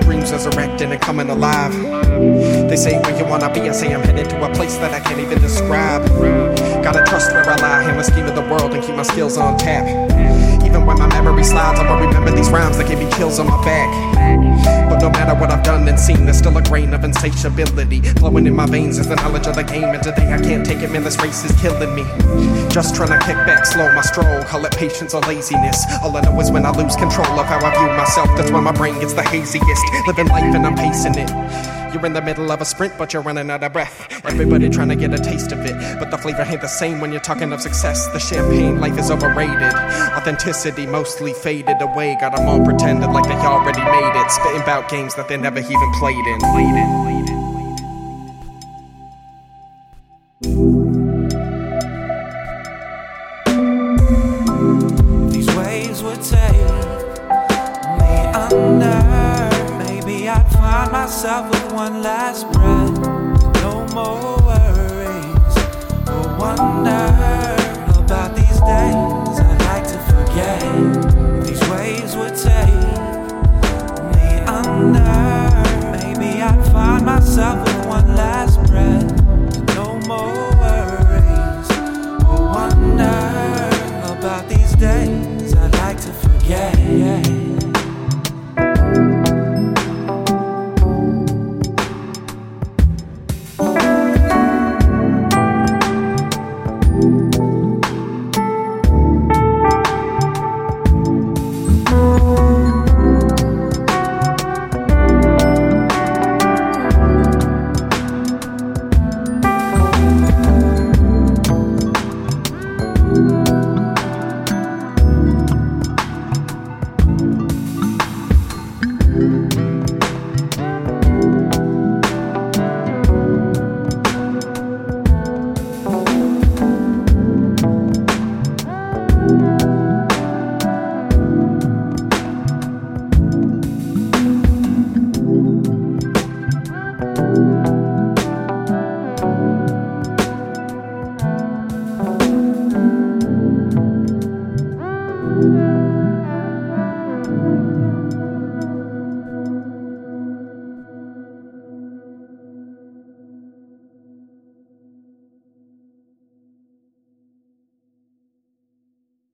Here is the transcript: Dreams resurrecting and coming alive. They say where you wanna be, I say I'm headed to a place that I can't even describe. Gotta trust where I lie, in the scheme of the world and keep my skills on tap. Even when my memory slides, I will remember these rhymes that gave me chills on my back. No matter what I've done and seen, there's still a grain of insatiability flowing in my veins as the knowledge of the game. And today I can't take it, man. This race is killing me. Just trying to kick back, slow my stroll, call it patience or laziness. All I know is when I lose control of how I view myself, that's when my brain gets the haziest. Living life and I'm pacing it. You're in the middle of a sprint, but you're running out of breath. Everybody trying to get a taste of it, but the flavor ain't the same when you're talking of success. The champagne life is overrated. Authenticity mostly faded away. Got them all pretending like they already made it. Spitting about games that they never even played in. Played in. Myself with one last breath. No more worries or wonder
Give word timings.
Dreams 0.00 0.32
resurrecting 0.32 0.92
and 0.92 1.00
coming 1.00 1.30
alive. 1.30 1.72
They 2.68 2.76
say 2.76 2.98
where 3.00 3.16
you 3.16 3.24
wanna 3.24 3.52
be, 3.52 3.60
I 3.68 3.72
say 3.72 3.92
I'm 3.92 4.02
headed 4.02 4.28
to 4.30 4.44
a 4.44 4.52
place 4.54 4.76
that 4.78 4.92
I 4.92 5.00
can't 5.00 5.20
even 5.20 5.40
describe. 5.40 6.06
Gotta 6.82 7.04
trust 7.04 7.32
where 7.32 7.48
I 7.48 7.56
lie, 7.56 7.90
in 7.90 7.96
the 7.96 8.02
scheme 8.02 8.26
of 8.26 8.34
the 8.34 8.42
world 8.42 8.72
and 8.74 8.82
keep 8.82 8.96
my 8.96 9.02
skills 9.02 9.36
on 9.36 9.58
tap. 9.58 9.86
Even 10.64 10.86
when 10.86 10.98
my 10.98 11.06
memory 11.08 11.44
slides, 11.44 11.78
I 11.80 11.90
will 11.90 12.06
remember 12.06 12.30
these 12.30 12.50
rhymes 12.50 12.78
that 12.78 12.88
gave 12.88 12.98
me 12.98 13.10
chills 13.12 13.38
on 13.38 13.46
my 13.46 13.62
back. 13.64 14.39
No 15.00 15.08
matter 15.08 15.34
what 15.34 15.50
I've 15.50 15.62
done 15.62 15.88
and 15.88 15.98
seen, 15.98 16.26
there's 16.26 16.36
still 16.36 16.56
a 16.58 16.62
grain 16.62 16.92
of 16.92 17.04
insatiability 17.04 18.02
flowing 18.20 18.46
in 18.46 18.54
my 18.54 18.66
veins 18.66 18.98
as 18.98 19.08
the 19.08 19.16
knowledge 19.16 19.46
of 19.46 19.54
the 19.54 19.64
game. 19.64 19.84
And 19.84 20.02
today 20.02 20.30
I 20.30 20.38
can't 20.38 20.64
take 20.64 20.82
it, 20.82 20.90
man. 20.90 21.04
This 21.04 21.18
race 21.22 21.42
is 21.42 21.58
killing 21.60 21.94
me. 21.94 22.04
Just 22.68 22.94
trying 22.94 23.18
to 23.18 23.18
kick 23.24 23.36
back, 23.46 23.64
slow 23.64 23.90
my 23.94 24.02
stroll, 24.02 24.42
call 24.44 24.64
it 24.66 24.76
patience 24.76 25.14
or 25.14 25.22
laziness. 25.22 25.86
All 26.02 26.14
I 26.14 26.20
know 26.20 26.38
is 26.38 26.50
when 26.50 26.66
I 26.66 26.70
lose 26.70 26.96
control 26.96 27.40
of 27.40 27.46
how 27.46 27.64
I 27.64 27.70
view 27.78 27.96
myself, 27.96 28.28
that's 28.36 28.50
when 28.50 28.62
my 28.62 28.72
brain 28.72 29.00
gets 29.00 29.14
the 29.14 29.22
haziest. 29.22 29.82
Living 30.06 30.26
life 30.26 30.54
and 30.54 30.66
I'm 30.66 30.76
pacing 30.76 31.14
it. 31.16 31.79
You're 31.92 32.06
in 32.06 32.12
the 32.12 32.22
middle 32.22 32.52
of 32.52 32.60
a 32.60 32.64
sprint, 32.64 32.96
but 32.96 33.12
you're 33.12 33.22
running 33.22 33.50
out 33.50 33.64
of 33.64 33.72
breath. 33.72 34.06
Everybody 34.24 34.68
trying 34.68 34.90
to 34.90 34.96
get 34.96 35.12
a 35.12 35.18
taste 35.18 35.50
of 35.50 35.58
it, 35.64 35.74
but 35.98 36.10
the 36.10 36.18
flavor 36.18 36.42
ain't 36.42 36.60
the 36.60 36.68
same 36.68 37.00
when 37.00 37.10
you're 37.10 37.20
talking 37.20 37.52
of 37.52 37.60
success. 37.60 38.06
The 38.08 38.20
champagne 38.20 38.80
life 38.80 38.98
is 38.98 39.10
overrated. 39.10 39.74
Authenticity 40.14 40.86
mostly 40.86 41.32
faded 41.32 41.82
away. 41.82 42.16
Got 42.20 42.36
them 42.36 42.48
all 42.48 42.64
pretending 42.64 43.10
like 43.12 43.24
they 43.24 43.34
already 43.34 43.82
made 43.82 44.20
it. 44.20 44.30
Spitting 44.30 44.62
about 44.62 44.88
games 44.88 45.14
that 45.16 45.28
they 45.28 45.36
never 45.36 45.58
even 45.58 45.92
played 45.98 46.26
in. 46.26 46.38
Played 46.38 46.76
in. 46.76 47.19
Myself 61.10 61.50
with 61.50 61.72
one 61.72 62.02
last 62.02 62.46
breath. 62.52 62.96
No 63.64 63.84
more 63.92 64.36
worries 64.46 65.56
or 66.06 66.38
wonder 66.38 67.09